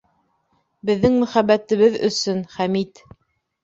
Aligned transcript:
Беҙҙең 0.91 1.19
мөхәббәтебеҙ 1.25 2.03
өсөн, 2.11 2.45
Хәмит! 2.59 3.09